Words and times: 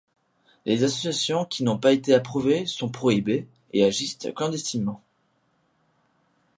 Les 0.65 0.83
associations 0.83 1.45
qui 1.45 1.63
n'ont 1.63 1.77
pas 1.77 1.93
été 1.93 2.15
approuvées 2.15 2.65
sont 2.65 2.89
prohibées 2.89 3.45
et 3.71 3.85
agissent 3.85 4.17
clandestinement. 4.35 4.99